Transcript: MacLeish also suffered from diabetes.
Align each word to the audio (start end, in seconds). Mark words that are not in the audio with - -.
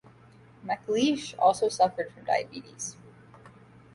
MacLeish 0.65 1.35
also 1.37 1.69
suffered 1.69 2.11
from 2.11 2.23
diabetes. 2.23 2.97